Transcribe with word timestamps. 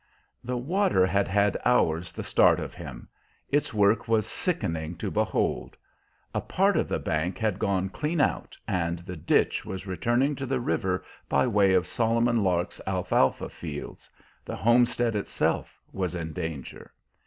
The 0.43 0.57
water 0.57 1.05
had 1.05 1.27
had 1.27 1.57
hours 1.63 2.11
the 2.11 2.23
start 2.23 2.59
of 2.59 2.73
him; 2.73 3.07
its 3.49 3.71
work 3.71 4.07
was 4.07 4.25
sickening 4.25 4.95
to 4.95 5.11
behold. 5.11 5.77
A 6.33 6.41
part 6.41 6.75
of 6.75 6.89
the 6.89 6.97
bank 6.97 7.37
had 7.37 7.59
gone 7.59 7.87
clean 7.89 8.19
out, 8.19 8.57
and 8.67 8.97
the 9.05 9.15
ditch 9.15 9.63
was 9.63 9.85
returning 9.85 10.33
to 10.37 10.47
the 10.47 10.59
river 10.59 11.03
by 11.29 11.45
way 11.45 11.75
of 11.75 11.85
Solomon 11.85 12.41
Lark's 12.43 12.81
alfalfa 12.87 13.47
fields. 13.49 14.09
The 14.43 14.55
homestead 14.55 15.15
itself 15.15 15.79
was 15.93 16.15
in 16.15 16.33
danger. 16.33 16.91